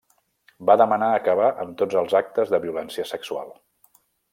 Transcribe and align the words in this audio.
Va 0.69 0.75
demanar 0.83 1.09
acabar 1.19 1.51
amb 1.65 1.77
tots 1.83 2.01
els 2.03 2.19
actes 2.23 2.55
de 2.57 2.65
violència 2.67 3.11
sexual. 3.15 3.57